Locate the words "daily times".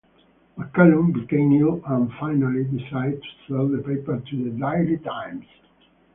4.49-5.45